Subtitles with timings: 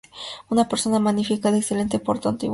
[0.49, 2.49] Una persona magnífica, de excelente porte y buen entendimiento.